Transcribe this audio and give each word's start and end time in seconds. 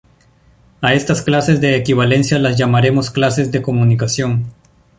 A 0.81 0.95
estas 0.95 1.21
clases 1.21 1.61
de 1.61 1.75
equivalencia 1.75 2.39
las 2.39 2.57
llamaremos 2.57 3.11
"clases 3.11 3.51
de 3.51 3.61
comunicación". 3.61 4.51